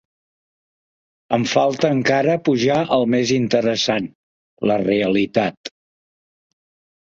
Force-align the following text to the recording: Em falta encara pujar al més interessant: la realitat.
Em 1.35 1.43
falta 1.51 1.91
encara 1.95 2.37
pujar 2.49 2.77
al 2.97 3.05
més 3.17 3.35
interessant: 3.37 4.09
la 4.73 4.79
realitat. 4.89 5.73